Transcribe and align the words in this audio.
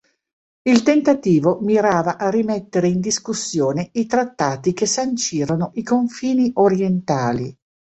Il 0.63 0.81
tentativo 0.81 1.59
mirava 1.61 2.17
a 2.17 2.31
rimettere 2.31 2.87
in 2.87 2.99
discussione 2.99 3.89
i 3.91 4.07
trattati 4.07 4.73
che 4.73 4.87
sancirono 4.87 5.73
i 5.75 5.83
confini 5.83 6.49
orientali. 6.55 7.55